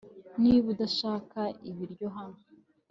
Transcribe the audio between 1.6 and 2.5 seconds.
ibiryo hano